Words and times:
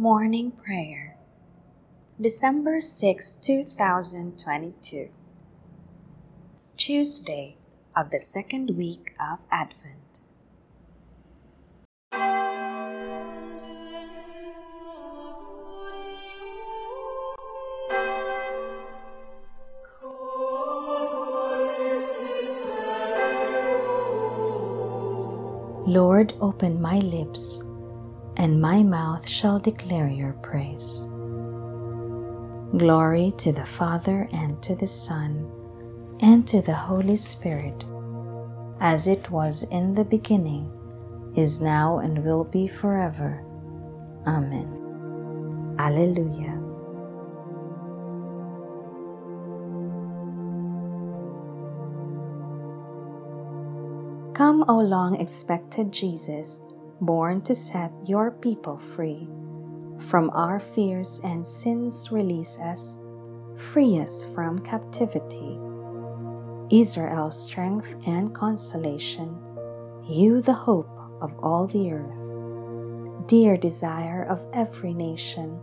Morning 0.00 0.52
Prayer. 0.52 1.16
December 2.20 2.78
6, 2.78 3.34
2022 3.34 5.08
Tuesday 6.76 7.56
of 7.96 8.10
the 8.10 8.20
second 8.20 8.76
week 8.76 9.12
of 9.20 9.40
Advent. 9.50 10.20
Lord, 25.88 26.34
open 26.40 26.80
my 26.80 26.98
lips, 27.00 27.64
and 28.38 28.60
my 28.60 28.82
mouth 28.82 29.28
shall 29.28 29.58
declare 29.58 30.08
your 30.08 30.32
praise. 30.34 31.04
Glory 32.78 33.32
to 33.38 33.52
the 33.52 33.64
Father, 33.64 34.28
and 34.32 34.62
to 34.62 34.76
the 34.76 34.86
Son, 34.86 35.50
and 36.20 36.46
to 36.46 36.62
the 36.62 36.74
Holy 36.74 37.16
Spirit, 37.16 37.84
as 38.80 39.08
it 39.08 39.30
was 39.30 39.64
in 39.64 39.92
the 39.94 40.04
beginning, 40.04 40.70
is 41.34 41.60
now, 41.60 41.98
and 41.98 42.24
will 42.24 42.44
be 42.44 42.68
forever. 42.68 43.44
Amen. 44.26 45.76
Alleluia. 45.78 46.54
Come, 54.34 54.64
O 54.68 54.78
long 54.78 55.16
expected 55.20 55.90
Jesus, 55.90 56.62
born 57.00 57.40
to 57.42 57.54
set 57.54 57.92
your 58.06 58.30
people 58.30 58.76
free. 58.76 59.28
From 59.98 60.30
our 60.30 60.60
fears 60.60 61.20
and 61.24 61.46
sins, 61.46 62.10
release 62.12 62.58
us, 62.58 62.98
free 63.56 63.98
us 63.98 64.24
from 64.34 64.58
captivity. 64.58 65.58
Israel's 66.70 67.42
strength 67.42 67.96
and 68.06 68.34
consolation, 68.34 69.36
you 70.06 70.40
the 70.40 70.52
hope 70.52 70.98
of 71.20 71.34
all 71.42 71.66
the 71.66 71.90
earth. 71.90 73.26
Dear 73.26 73.56
desire 73.56 74.24
of 74.24 74.46
every 74.52 74.94
nation, 74.94 75.60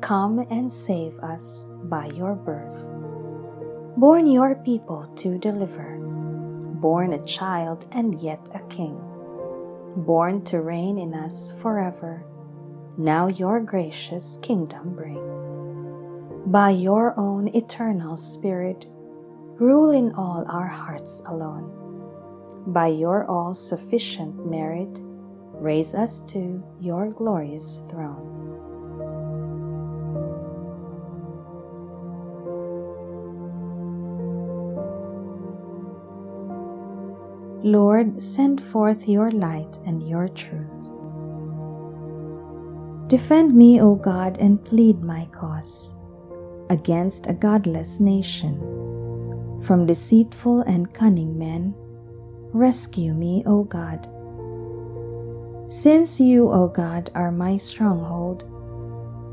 come 0.00 0.40
and 0.50 0.72
save 0.72 1.16
us 1.18 1.64
by 1.84 2.06
your 2.06 2.34
birth. 2.34 2.90
Born 3.96 4.26
your 4.26 4.56
people 4.56 5.06
to 5.16 5.38
deliver 5.38 5.94
born 6.84 7.14
a 7.14 7.24
child 7.24 7.86
and 7.92 8.14
yet 8.20 8.46
a 8.54 8.60
king, 8.68 9.00
born 9.96 10.42
to 10.44 10.60
reign 10.60 10.98
in 10.98 11.14
us 11.14 11.52
forever. 11.60 12.24
Now 12.96 13.28
your 13.28 13.60
gracious 13.60 14.38
kingdom 14.42 14.94
bring. 14.94 15.20
By 16.46 16.70
your 16.70 17.18
own 17.18 17.48
eternal 17.48 18.16
Spirit, 18.16 18.86
rule 19.58 19.90
in 19.90 20.12
all 20.14 20.44
our 20.48 20.68
hearts 20.68 21.22
alone. 21.26 21.72
By 22.66 22.88
your 22.88 23.26
all 23.26 23.54
sufficient 23.54 24.46
merit, 24.46 25.00
raise 25.54 25.94
us 25.94 26.20
to 26.32 26.62
your 26.80 27.10
glorious 27.10 27.78
throne. 27.90 28.43
Lord, 37.64 38.22
send 38.22 38.62
forth 38.62 39.08
your 39.08 39.30
light 39.30 39.78
and 39.86 40.06
your 40.06 40.28
truth. 40.28 40.68
Defend 43.08 43.54
me, 43.54 43.80
O 43.80 43.94
God, 43.94 44.36
and 44.36 44.62
plead 44.62 45.02
my 45.02 45.24
cause 45.32 45.94
against 46.68 47.26
a 47.26 47.32
godless 47.32 48.00
nation. 48.00 48.60
From 49.62 49.86
deceitful 49.86 50.60
and 50.60 50.92
cunning 50.92 51.38
men, 51.38 51.74
rescue 52.52 53.14
me, 53.14 53.42
O 53.46 53.64
God. 53.64 54.08
Since 55.72 56.20
you, 56.20 56.50
O 56.50 56.68
God, 56.68 57.10
are 57.14 57.32
my 57.32 57.56
stronghold, 57.56 58.44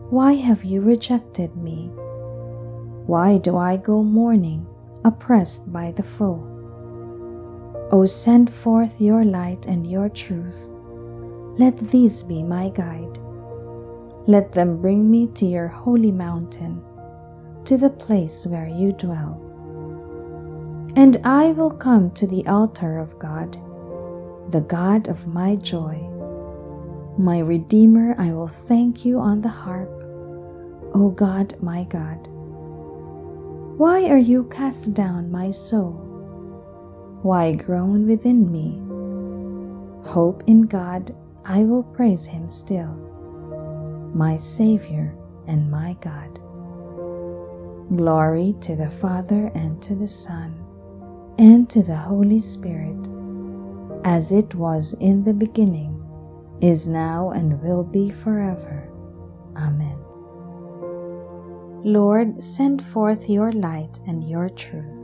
why 0.10 0.36
have 0.36 0.64
you 0.64 0.80
rejected 0.80 1.58
me? 1.58 1.92
Why 3.08 3.40
do 3.40 3.58
I 3.58 3.76
go 3.76 4.02
mourning, 4.04 4.66
oppressed 5.04 5.74
by 5.74 5.92
the 5.92 6.04
foe? 6.04 6.51
O 7.94 8.06
send 8.06 8.50
forth 8.50 9.02
your 9.02 9.26
light 9.26 9.66
and 9.66 9.86
your 9.86 10.08
truth. 10.08 10.72
Let 11.58 11.78
these 11.78 12.24
be 12.24 12.42
my 12.42 12.70
guide. 12.70 13.20
Let 14.28 14.54
them 14.54 14.82
bring 14.82 15.12
me 15.12 15.28
to 15.36 15.46
your 15.46 15.68
holy 15.68 16.12
mountain, 16.12 16.82
to 17.66 17.78
the 17.78 17.90
place 17.90 18.46
where 18.46 18.68
you 18.68 18.94
dwell. 18.94 19.42
And 20.96 21.18
I 21.26 21.52
will 21.52 21.72
come 21.72 22.12
to 22.12 22.26
the 22.26 22.48
altar 22.48 22.98
of 22.98 23.20
God, 23.20 23.58
the 24.52 24.62
God 24.62 25.10
of 25.10 25.28
my 25.28 25.58
joy. 25.58 26.00
My 27.18 27.40
Redeemer, 27.40 28.16
I 28.18 28.32
will 28.32 28.48
thank 28.48 29.04
you 29.04 29.20
on 29.20 29.42
the 29.42 29.50
harp, 29.50 29.92
O 30.94 31.14
God, 31.14 31.56
my 31.62 31.84
God. 31.84 32.30
Why 33.78 34.06
are 34.10 34.18
you 34.18 34.46
cast 34.46 34.94
down, 34.94 35.30
my 35.30 35.52
soul? 35.52 36.11
Why 37.24 37.54
groan 37.54 38.08
within 38.08 38.52
me? 38.52 38.80
Hope 40.10 40.44
in 40.48 40.64
God, 40.64 41.16
I 41.46 41.64
will 41.64 41.84
praise 41.84 42.26
Him 42.26 42.50
still, 42.50 42.94
my 44.14 44.38
Savior 44.38 45.16
and 45.48 45.70
my 45.70 45.96
God. 46.02 46.40
Glory 47.96 48.56
to 48.62 48.76
the 48.76 48.90
Father 48.90 49.52
and 49.54 49.82
to 49.84 49.96
the 49.96 50.08
Son 50.08 50.56
and 51.38 51.70
to 51.70 51.84
the 51.84 51.96
Holy 51.96 52.40
Spirit, 52.40 53.08
as 54.04 54.32
it 54.32 54.56
was 54.56 54.94
in 54.96 55.24
the 55.24 55.34
beginning, 55.34 55.98
is 56.62 56.88
now, 56.88 57.32
and 57.32 57.62
will 57.62 57.84
be 57.84 58.12
forever. 58.12 58.88
Amen. 59.58 59.98
Lord, 61.84 62.44
send 62.44 62.84
forth 62.84 63.30
your 63.30 63.52
light 63.52 63.98
and 64.06 64.24
your 64.24 64.50
truth 64.50 65.01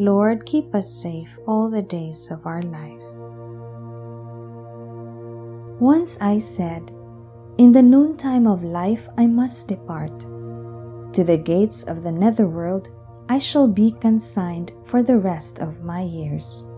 Lord, 0.00 0.46
keep 0.46 0.76
us 0.76 0.88
safe 0.88 1.40
all 1.44 1.68
the 1.68 1.82
days 1.82 2.30
of 2.30 2.46
our 2.46 2.62
life. 2.62 3.02
Once 5.80 6.20
I 6.20 6.38
said, 6.38 6.92
In 7.58 7.72
the 7.72 7.82
noontime 7.82 8.46
of 8.46 8.62
life 8.62 9.08
I 9.18 9.26
must 9.26 9.66
depart. 9.66 10.20
To 11.14 11.24
the 11.24 11.36
gates 11.36 11.82
of 11.82 12.04
the 12.04 12.12
netherworld 12.12 12.90
I 13.28 13.40
shall 13.40 13.66
be 13.66 13.90
consigned 13.90 14.70
for 14.84 15.02
the 15.02 15.18
rest 15.18 15.58
of 15.58 15.82
my 15.82 16.02
years. 16.02 16.70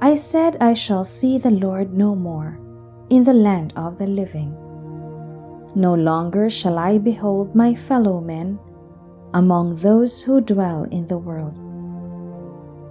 I 0.00 0.14
said 0.14 0.58
I 0.60 0.74
shall 0.74 1.02
see 1.02 1.38
the 1.38 1.50
Lord 1.50 1.92
no 1.92 2.14
more 2.14 2.60
in 3.10 3.24
the 3.24 3.34
land 3.34 3.72
of 3.74 3.98
the 3.98 4.06
living. 4.06 4.54
No 5.74 5.94
longer 5.94 6.50
shall 6.50 6.78
I 6.78 6.98
behold 6.98 7.56
my 7.56 7.74
fellow 7.74 8.20
men 8.20 8.60
among 9.34 9.74
those 9.76 10.22
who 10.22 10.40
dwell 10.40 10.84
in 10.84 11.08
the 11.08 11.18
world 11.18 11.65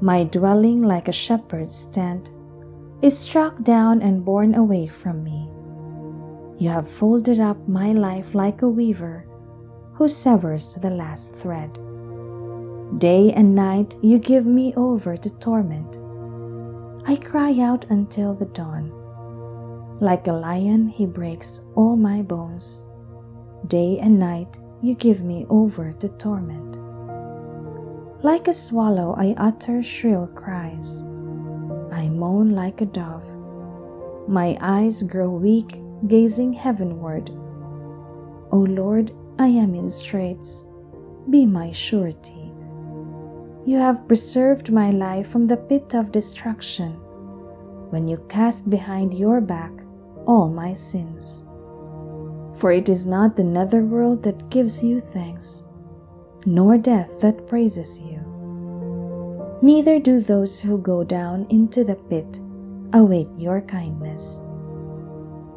my 0.02 0.24
dwelling 0.24 0.82
like 0.82 1.08
a 1.08 1.14
shepherd's 1.14 1.86
tent 1.88 2.32
is 3.02 3.18
struck 3.18 3.62
down 3.64 4.02
and 4.02 4.26
borne 4.26 4.56
away 4.56 4.88
from 4.88 5.24
me. 5.24 5.50
You 6.58 6.70
have 6.70 6.90
folded 6.90 7.40
up 7.40 7.68
my 7.68 7.92
life 7.92 8.34
like 8.34 8.62
a 8.62 8.70
weaver 8.70 9.28
who 9.94 10.08
severs 10.08 10.76
the 10.76 10.90
last 10.90 11.36
thread. 11.36 11.74
Day 12.98 13.32
and 13.34 13.56
night 13.56 13.96
you 14.02 14.20
give 14.20 14.46
me 14.46 14.74
over 14.76 15.18
to 15.18 15.30
torment. 15.40 15.98
I 17.08 17.16
cry 17.16 17.60
out 17.60 17.86
until 17.90 18.34
the 18.34 18.46
dawn. 18.48 18.92
Like 20.00 20.28
a 20.28 20.34
lion, 20.34 20.88
he 20.88 21.06
breaks 21.06 21.62
all 21.76 21.96
my 21.96 22.22
bones. 22.22 22.84
Day 23.68 24.00
and 24.00 24.20
night 24.20 24.58
you 24.82 24.96
give 24.96 25.24
me 25.24 25.46
over 25.50 25.92
to 25.94 26.10
torment. 26.10 26.78
Like 28.26 28.48
a 28.48 28.56
swallow, 28.56 29.14
I 29.16 29.36
utter 29.38 29.84
shrill 29.84 30.26
cries. 30.26 31.04
I 31.92 32.10
moan 32.10 32.56
like 32.56 32.82
a 32.82 32.88
dove. 32.88 33.22
My 34.28 34.58
eyes 34.62 35.04
grow 35.04 35.30
weak, 35.30 35.80
gazing 36.08 36.52
heavenward. 36.54 37.30
O 38.50 38.66
Lord, 38.68 39.12
I 39.38 39.50
am 39.50 39.76
in 39.76 39.92
straits. 39.92 40.66
Be 41.30 41.46
my 41.46 41.70
surety. 41.70 42.52
You 43.64 43.78
have 43.78 44.08
preserved 44.08 44.72
my 44.72 44.90
life 44.90 45.28
from 45.28 45.46
the 45.46 45.58
pit 45.58 45.94
of 45.94 46.12
destruction 46.12 46.94
when 47.92 48.08
you 48.08 48.18
cast 48.28 48.72
behind 48.72 49.14
your 49.14 49.40
back 49.40 49.72
all 50.26 50.50
my 50.50 50.74
sins. 50.74 51.46
For 52.56 52.72
it 52.72 52.90
is 52.90 53.06
not 53.06 53.36
the 53.36 53.44
netherworld 53.44 54.24
that 54.24 54.50
gives 54.50 54.84
you 54.84 55.00
thanks, 55.00 55.62
nor 56.48 56.78
death 56.78 57.20
that 57.22 57.48
praises 57.48 58.00
you. 58.00 58.15
Neither 59.66 59.98
do 60.00 60.20
those 60.20 60.60
who 60.60 60.78
go 60.78 61.04
down 61.04 61.48
into 61.50 61.84
the 61.84 61.96
pit 61.96 62.40
await 62.94 63.28
your 63.36 63.62
kindness. 63.62 64.38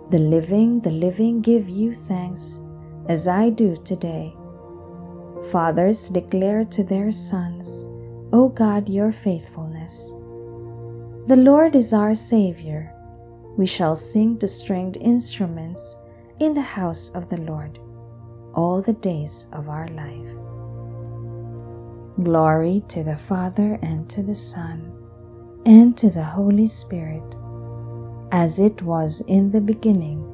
The 0.08 0.19
living, 0.19 0.81
the 0.81 0.90
living 0.90 1.43
give 1.43 1.69
you 1.69 1.93
thanks, 1.93 2.58
as 3.10 3.28
I 3.28 3.50
do 3.50 3.76
today. 3.76 4.34
Fathers 5.52 6.08
declare 6.08 6.64
to 6.64 6.82
their 6.82 7.12
sons, 7.12 7.84
O 8.32 8.49
God, 8.49 8.88
your 8.88 9.12
faithfulness. 9.12 10.08
The 11.26 11.37
Lord 11.37 11.76
is 11.76 11.93
our 11.93 12.14
Savior. 12.14 12.90
We 13.58 13.66
shall 13.66 13.94
sing 13.94 14.38
to 14.38 14.49
stringed 14.49 14.96
instruments 15.02 15.99
in 16.40 16.55
the 16.55 16.62
house 16.62 17.10
of 17.10 17.28
the 17.28 17.43
Lord 17.44 17.78
all 18.55 18.81
the 18.81 18.94
days 18.94 19.49
of 19.52 19.69
our 19.69 19.87
life. 19.88 20.32
Glory 22.23 22.82
to 22.88 23.05
the 23.05 23.17
Father 23.17 23.79
and 23.81 24.11
to 24.11 24.25
the 24.25 24.35
Son 24.35 24.93
and 25.65 25.97
to 25.97 26.11
the 26.11 26.25
Holy 26.25 26.67
Spirit, 26.67 27.37
as 28.32 28.59
it 28.59 28.82
was 28.82 29.20
in 29.29 29.53
the 29.53 29.61
beginning, 29.61 30.25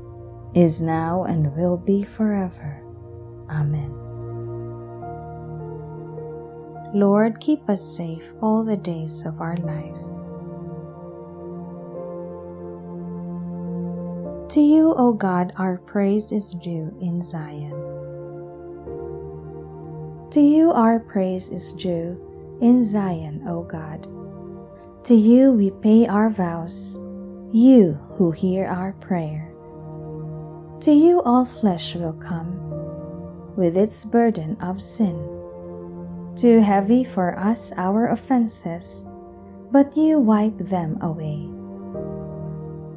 is 0.55 0.81
now, 0.81 1.25
and 1.25 1.55
will 1.57 1.77
be 1.77 2.03
forever. 2.03 2.83
Amen. 3.51 3.91
Lord, 6.95 7.41
keep 7.41 7.69
us 7.69 7.85
safe 7.97 8.33
all 8.41 8.65
the 8.65 8.77
days 8.77 9.27
of 9.27 9.41
our 9.41 9.57
life. 9.59 9.97
To 14.51 14.61
you, 14.61 14.95
O 14.97 15.13
God, 15.13 15.53
our 15.57 15.79
praise 15.79 16.31
is 16.31 16.55
due 16.55 16.97
in 17.01 17.21
Zion. 17.21 17.94
To 20.35 20.41
you 20.41 20.73
our 20.73 20.99
praise 20.99 21.51
is 21.51 21.71
due 21.71 22.19
in 22.61 22.83
Zion, 22.83 23.47
O 23.47 23.63
God. 23.63 24.03
To 25.05 25.15
you 25.15 25.53
we 25.53 25.71
pay 25.71 26.09
our 26.09 26.29
vows, 26.29 26.99
you 27.53 27.93
who 28.19 28.33
hear 28.33 28.67
our 28.67 28.95
prayer. 28.95 29.55
To 30.81 30.91
you 30.91 31.23
all 31.23 31.45
flesh 31.45 31.95
will 31.95 32.15
come, 32.15 32.51
with 33.55 33.77
its 33.77 34.05
burden 34.05 34.57
of 34.61 34.83
sin. 34.83 35.15
Too 36.35 36.59
heavy 36.59 37.05
for 37.05 37.39
us 37.39 37.71
our 37.77 38.09
offenses, 38.09 39.07
but 39.71 39.97
you 39.97 40.19
wipe 40.19 40.59
them 40.59 40.99
away. 41.01 41.47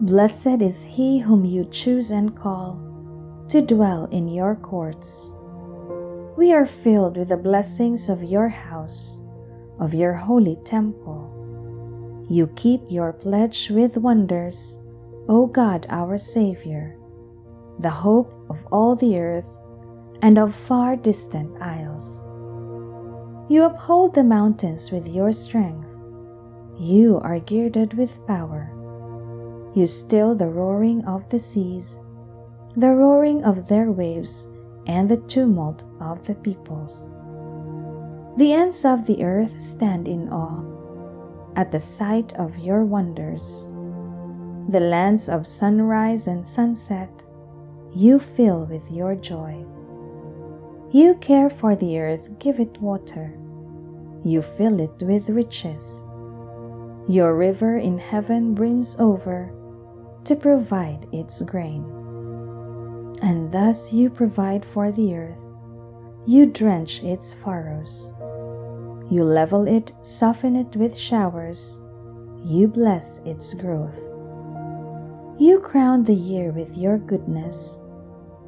Blessed 0.01 0.63
is 0.65 0.83
he 0.83 1.19
whom 1.19 1.45
you 1.45 1.65
choose 1.65 2.09
and 2.09 2.35
call 2.35 2.81
to 3.49 3.61
dwell 3.61 4.05
in 4.05 4.27
your 4.27 4.55
courts 4.55 5.35
we 6.37 6.53
are 6.53 6.67
filled 6.67 7.17
with 7.17 7.29
the 7.29 7.35
blessings 7.35 8.09
of 8.09 8.23
your 8.23 8.47
house, 8.47 9.19
of 9.79 9.95
your 9.95 10.13
holy 10.13 10.55
temple. 10.63 11.33
You 12.29 12.45
keep 12.55 12.81
your 12.89 13.11
pledge 13.11 13.71
with 13.71 13.97
wonders, 13.97 14.79
O 15.27 15.47
God 15.47 15.87
our 15.89 16.19
Savior, 16.19 16.95
the 17.79 17.89
hope 17.89 18.35
of 18.51 18.63
all 18.71 18.95
the 18.95 19.17
earth 19.17 19.59
and 20.21 20.37
of 20.37 20.53
far 20.53 20.95
distant 20.95 21.59
isles. 21.59 22.23
You 23.49 23.63
uphold 23.63 24.13
the 24.13 24.23
mountains 24.23 24.91
with 24.91 25.07
your 25.07 25.31
strength. 25.31 25.89
You 26.77 27.19
are 27.23 27.39
girded 27.39 27.95
with 27.95 28.25
power. 28.27 28.69
You 29.73 29.87
still 29.87 30.35
the 30.35 30.49
roaring 30.49 31.03
of 31.05 31.29
the 31.29 31.39
seas, 31.39 31.97
the 32.75 32.93
roaring 32.93 33.43
of 33.43 33.67
their 33.67 33.91
waves 33.91 34.49
and 34.87 35.07
the 35.07 35.17
tumult 35.17 35.83
of 35.99 36.25
the 36.25 36.35
peoples. 36.35 37.13
The 38.37 38.53
ends 38.53 38.85
of 38.85 39.05
the 39.05 39.23
earth 39.23 39.59
stand 39.59 40.07
in 40.07 40.29
awe 40.29 40.63
at 41.55 41.71
the 41.71 41.79
sight 41.79 42.33
of 42.33 42.57
your 42.57 42.85
wonders. 42.85 43.71
The 44.69 44.79
lands 44.79 45.27
of 45.27 45.45
sunrise 45.45 46.27
and 46.27 46.45
sunset 46.45 47.23
you 47.93 48.19
fill 48.19 48.65
with 48.65 48.91
your 48.91 49.15
joy. 49.15 49.65
You 50.91 51.15
care 51.15 51.49
for 51.49 51.75
the 51.75 51.99
earth, 51.99 52.37
give 52.39 52.59
it 52.59 52.79
water. 52.79 53.33
You 54.23 54.41
fill 54.41 54.79
it 54.79 55.01
with 55.01 55.29
riches. 55.29 56.07
Your 57.07 57.35
river 57.35 57.77
in 57.77 57.97
heaven 57.97 58.53
brims 58.53 58.95
over 58.99 59.51
to 60.25 60.35
provide 60.35 61.07
its 61.11 61.41
grain 61.41 61.96
and 63.21 63.51
thus 63.51 63.91
you 63.91 64.09
provide 64.09 64.63
for 64.63 64.91
the 64.91 65.15
earth. 65.15 65.53
You 66.25 66.45
drench 66.45 67.03
its 67.03 67.33
furrows. 67.33 68.13
You 69.09 69.23
level 69.23 69.67
it, 69.67 69.91
soften 70.01 70.55
it 70.55 70.75
with 70.75 70.97
showers. 70.97 71.81
You 72.43 72.67
bless 72.67 73.19
its 73.19 73.53
growth. 73.53 74.01
You 75.39 75.59
crown 75.63 76.03
the 76.03 76.15
year 76.15 76.51
with 76.51 76.77
your 76.77 76.97
goodness. 76.97 77.79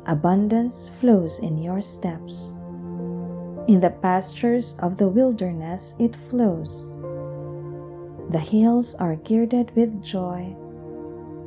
Abundance 0.06 0.90
flows 0.90 1.40
in 1.40 1.58
your 1.58 1.82
steps. 1.82 2.58
In 3.68 3.80
the 3.80 3.96
pastures 4.02 4.76
of 4.80 4.98
the 4.98 5.08
wilderness 5.08 5.96
it 6.00 6.16
flows. 6.16 6.96
The 8.32 8.40
hills 8.40 8.96
are 8.96 9.16
girded 9.16 9.76
with 9.76 10.04
joy, 10.04 10.56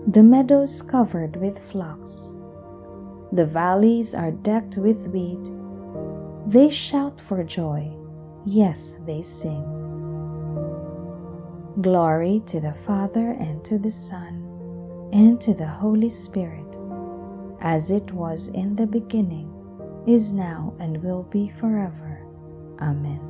the 0.06 0.22
meadows 0.22 0.82
covered 0.82 1.36
with 1.36 1.58
flocks. 1.60 2.36
The 3.32 3.46
valleys 3.46 4.14
are 4.14 4.30
decked 4.30 4.76
with 4.76 5.08
wheat. 5.08 5.50
They 6.46 6.68
shout 6.68 7.18
for 7.18 7.42
joy. 7.42 7.90
Yes, 8.44 8.96
they 9.06 9.22
sing. 9.22 9.64
Glory 11.80 12.42
to 12.46 12.60
the 12.60 12.74
Father 12.74 13.30
and 13.30 13.64
to 13.64 13.78
the 13.78 13.90
Son 13.90 14.42
and 15.14 15.40
to 15.40 15.54
the 15.54 15.66
Holy 15.66 16.10
Spirit, 16.10 16.76
as 17.62 17.90
it 17.90 18.12
was 18.12 18.48
in 18.48 18.76
the 18.76 18.86
beginning, 18.86 19.48
is 20.06 20.32
now, 20.32 20.74
and 20.78 21.02
will 21.02 21.22
be 21.22 21.48
forever. 21.48 22.26
Amen. 22.80 23.20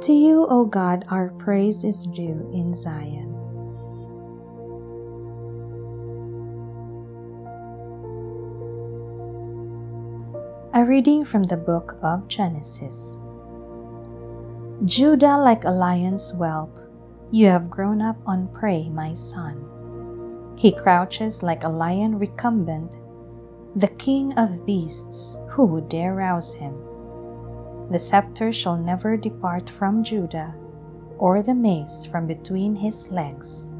To 0.00 0.12
you, 0.12 0.46
O 0.48 0.64
God, 0.64 1.04
our 1.10 1.30
praise 1.30 1.84
is 1.84 2.06
due 2.06 2.48
in 2.54 2.72
Zion. 2.72 3.35
A 10.76 10.84
reading 10.84 11.24
from 11.24 11.44
the 11.44 11.56
book 11.56 11.96
of 12.02 12.28
Genesis. 12.28 13.18
Judah, 14.84 15.38
like 15.38 15.64
a 15.64 15.70
lion's 15.70 16.32
whelp, 16.32 16.78
you 17.30 17.46
have 17.46 17.70
grown 17.70 18.02
up 18.02 18.18
on 18.26 18.48
prey, 18.48 18.90
my 18.90 19.14
son. 19.14 20.52
He 20.54 20.72
crouches 20.72 21.42
like 21.42 21.64
a 21.64 21.70
lion 21.70 22.18
recumbent, 22.18 22.98
the 23.74 23.88
king 23.88 24.34
of 24.34 24.66
beasts, 24.66 25.38
who 25.48 25.64
would 25.64 25.88
dare 25.88 26.14
rouse 26.14 26.52
him? 26.52 26.74
The 27.90 27.98
scepter 27.98 28.52
shall 28.52 28.76
never 28.76 29.16
depart 29.16 29.70
from 29.70 30.04
Judah, 30.04 30.54
or 31.16 31.42
the 31.42 31.54
mace 31.54 32.04
from 32.04 32.26
between 32.26 32.74
his 32.74 33.10
legs, 33.10 33.72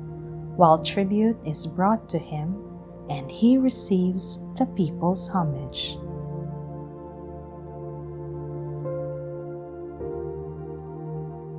while 0.56 0.78
tribute 0.78 1.36
is 1.44 1.66
brought 1.66 2.08
to 2.08 2.18
him, 2.18 2.56
and 3.10 3.30
he 3.30 3.58
receives 3.58 4.38
the 4.56 4.64
people's 4.74 5.28
homage. 5.28 5.98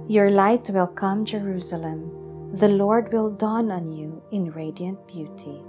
Your 0.10 0.32
light 0.32 0.70
will 0.70 0.88
come, 0.88 1.26
Jerusalem. 1.26 2.54
The 2.54 2.70
Lord 2.70 3.12
will 3.12 3.30
dawn 3.30 3.70
on 3.70 3.92
you 3.92 4.24
in 4.32 4.52
radiant 4.52 5.06
beauty. 5.06 5.60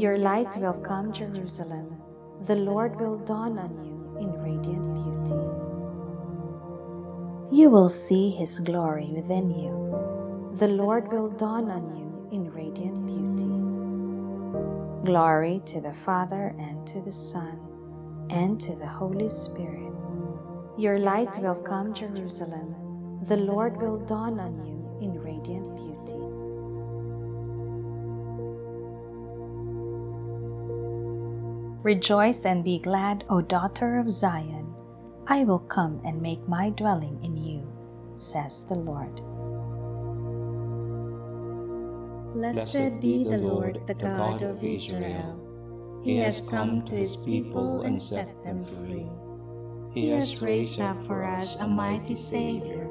Your 0.00 0.16
light 0.16 0.56
will 0.56 0.72
come, 0.72 1.12
Jerusalem. 1.12 2.00
The 2.46 2.56
Lord 2.56 2.98
will 2.98 3.18
dawn 3.18 3.58
on 3.58 3.84
you 3.84 4.16
in 4.18 4.32
radiant 4.40 4.94
beauty. 4.94 5.44
You 7.54 7.68
will 7.68 7.90
see 7.90 8.30
his 8.30 8.58
glory 8.60 9.10
within 9.12 9.50
you. 9.50 10.50
The 10.54 10.68
Lord 10.68 11.12
will 11.12 11.28
dawn 11.28 11.70
on 11.70 11.94
you 11.94 12.28
in 12.32 12.50
radiant 12.50 13.04
beauty. 13.04 13.52
Glory 15.04 15.60
to 15.66 15.82
the 15.82 15.92
Father 15.92 16.54
and 16.58 16.86
to 16.86 17.02
the 17.02 17.12
Son 17.12 17.60
and 18.30 18.58
to 18.58 18.74
the 18.74 18.88
Holy 18.88 19.28
Spirit. 19.28 19.92
Your 20.78 20.98
light 20.98 21.38
will 21.38 21.56
come, 21.56 21.92
Jerusalem 21.92 22.81
the 23.28 23.36
Lord 23.36 23.80
will 23.80 23.98
dawn 23.98 24.40
on 24.40 24.58
you 24.66 24.82
in 25.00 25.16
radiant 25.20 25.70
beauty. 25.76 26.18
Rejoice 31.84 32.44
and 32.44 32.64
be 32.64 32.80
glad, 32.80 33.24
O 33.30 33.40
daughter 33.40 33.98
of 33.98 34.10
Zion. 34.10 34.74
I 35.28 35.44
will 35.44 35.60
come 35.60 36.00
and 36.04 36.20
make 36.20 36.48
my 36.48 36.70
dwelling 36.70 37.22
in 37.22 37.36
you, 37.36 37.62
says 38.16 38.64
the 38.64 38.74
Lord. 38.74 39.14
Blessed 42.34 43.00
be 43.00 43.22
the 43.22 43.38
Lord, 43.38 43.86
the 43.86 43.94
God 43.94 44.42
of 44.42 44.64
Israel. 44.64 45.38
He 46.02 46.16
has 46.16 46.48
come 46.48 46.82
to 46.86 46.96
his 46.96 47.22
people 47.22 47.82
and 47.82 48.02
set 48.02 48.34
them 48.42 48.58
free. 48.58 49.06
He 49.92 50.08
has 50.10 50.42
raised 50.42 50.80
up 50.80 51.00
for 51.06 51.22
us 51.22 51.54
a 51.60 51.68
mighty 51.68 52.16
Savior 52.16 52.90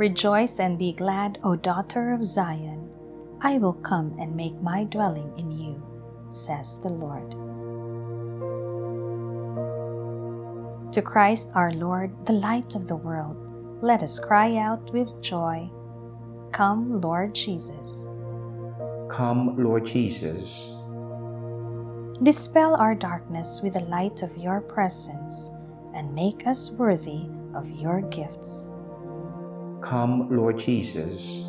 Rejoice 0.00 0.60
and 0.60 0.78
be 0.78 0.94
glad, 0.94 1.38
O 1.44 1.56
daughter 1.56 2.14
of 2.14 2.24
Zion. 2.24 2.88
I 3.42 3.58
will 3.58 3.74
come 3.74 4.16
and 4.18 4.34
make 4.34 4.58
my 4.62 4.84
dwelling 4.84 5.30
in 5.36 5.50
you, 5.50 5.76
says 6.30 6.78
the 6.80 6.88
Lord. 6.88 7.30
To 10.94 11.02
Christ 11.02 11.52
our 11.54 11.70
Lord, 11.72 12.24
the 12.24 12.32
light 12.32 12.74
of 12.76 12.88
the 12.88 12.96
world, 12.96 13.36
let 13.82 14.02
us 14.02 14.18
cry 14.18 14.56
out 14.56 14.90
with 14.90 15.22
joy 15.22 15.70
Come, 16.50 17.02
Lord 17.02 17.34
Jesus. 17.34 18.08
Come, 19.10 19.62
Lord 19.62 19.84
Jesus. 19.84 20.80
Dispel 22.22 22.74
our 22.80 22.94
darkness 22.94 23.60
with 23.62 23.74
the 23.74 23.80
light 23.80 24.22
of 24.22 24.34
your 24.38 24.62
presence 24.62 25.52
and 25.94 26.14
make 26.14 26.46
us 26.46 26.70
worthy 26.70 27.28
of 27.54 27.70
your 27.70 28.00
gifts. 28.08 28.79
Come, 29.80 30.28
Lord 30.34 30.58
Jesus. 30.58 31.46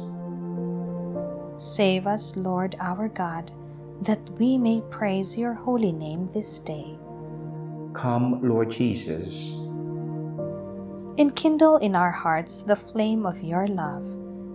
Save 1.58 2.08
us, 2.08 2.36
Lord 2.38 2.76
our 2.80 3.08
God, 3.08 3.52
that 4.02 4.30
we 4.40 4.58
may 4.58 4.82
praise 4.90 5.38
your 5.38 5.54
holy 5.54 5.92
name 5.92 6.30
this 6.34 6.60
day. 6.60 6.98
Come, 7.94 8.42
Lord 8.42 8.72
Jesus. 8.72 9.58
Enkindle 11.18 11.78
in 11.78 11.96
our 11.96 12.12
hearts 12.12 12.62
the 12.62 12.76
flame 12.76 13.26
of 13.26 13.44
your 13.44 13.68
love 13.68 14.06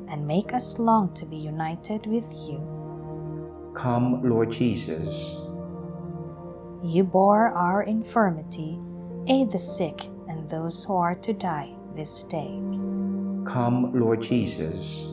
and 0.08 0.26
make 0.26 0.54
us 0.54 0.78
long 0.78 1.12
to 1.14 1.26
be 1.26 1.36
united 1.36 2.06
with 2.06 2.32
you. 2.48 2.58
Come, 3.74 4.28
Lord 4.28 4.50
Jesus. 4.50 5.36
You 6.82 7.04
bore 7.04 7.50
our 7.50 7.82
infirmity, 7.82 8.78
aid 9.28 9.52
the 9.52 9.58
sick 9.58 10.06
and 10.28 10.48
those 10.48 10.82
who 10.84 10.96
are 10.96 11.14
to 11.14 11.32
die 11.32 11.74
this 11.94 12.22
day. 12.24 12.58
Come, 13.46 13.92
Lord 13.94 14.22
Jesus. 14.22 15.12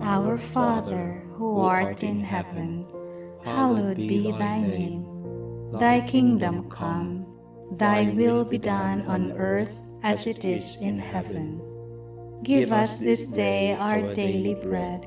Our 0.00 0.38
Father, 0.38 1.24
who 1.34 1.60
art 1.60 2.02
in 2.02 2.20
heaven, 2.20 2.86
hallowed 3.44 3.96
be 3.96 4.30
thy 4.30 4.60
name. 4.60 5.04
Thy 5.72 6.00
kingdom 6.00 6.70
come, 6.70 7.26
thy 7.72 8.10
will 8.10 8.44
be 8.44 8.58
done 8.58 9.02
on 9.02 9.32
earth 9.32 9.86
as 10.02 10.26
it 10.26 10.44
is 10.44 10.80
in 10.80 10.98
heaven. 10.98 11.60
Give 12.42 12.72
us 12.72 12.96
this 12.96 13.26
day 13.26 13.74
our 13.74 14.14
daily 14.14 14.54
bread, 14.54 15.06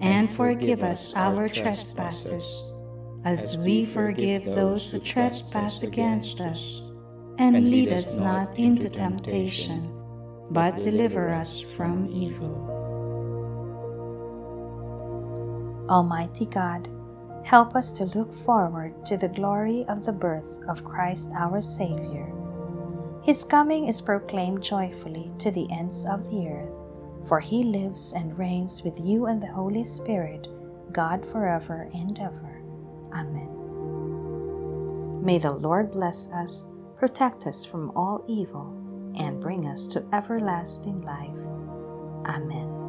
and 0.00 0.28
forgive 0.28 0.82
us 0.82 1.14
our 1.14 1.48
trespasses, 1.48 2.44
as 3.24 3.56
we 3.62 3.86
forgive 3.86 4.44
those 4.44 4.90
who 4.90 4.98
trespass 4.98 5.82
against 5.82 6.40
us. 6.40 6.82
And 7.36 7.70
lead 7.70 7.92
us 7.92 8.16
not 8.16 8.58
into 8.58 8.88
temptation, 8.88 9.90
but 10.50 10.80
deliver 10.80 11.30
us 11.30 11.60
from 11.60 12.08
evil. 12.12 12.54
Almighty 15.88 16.46
God, 16.46 16.88
help 17.44 17.74
us 17.74 17.90
to 17.92 18.04
look 18.16 18.32
forward 18.32 19.04
to 19.06 19.16
the 19.16 19.28
glory 19.28 19.84
of 19.88 20.04
the 20.04 20.12
birth 20.12 20.60
of 20.68 20.84
Christ 20.84 21.32
our 21.36 21.60
Savior. 21.60 22.32
His 23.22 23.42
coming 23.42 23.88
is 23.88 24.00
proclaimed 24.00 24.62
joyfully 24.62 25.30
to 25.38 25.50
the 25.50 25.66
ends 25.72 26.06
of 26.06 26.30
the 26.30 26.46
earth, 26.48 26.74
for 27.26 27.40
he 27.40 27.62
lives 27.62 28.12
and 28.12 28.38
reigns 28.38 28.82
with 28.84 29.00
you 29.00 29.26
and 29.26 29.42
the 29.42 29.52
Holy 29.52 29.82
Spirit, 29.84 30.48
God 30.92 31.24
forever 31.26 31.88
and 31.94 32.18
ever. 32.20 32.62
Amen. 33.12 33.50
May 35.24 35.38
the 35.38 35.52
Lord 35.52 35.90
bless 35.92 36.30
us, 36.32 36.66
protect 37.04 37.46
us 37.46 37.66
from 37.66 37.90
all 37.90 38.24
evil, 38.26 38.72
and 39.14 39.38
bring 39.38 39.66
us 39.66 39.86
to 39.86 40.02
everlasting 40.14 41.02
life. 41.02 41.36
Amen. 42.34 42.83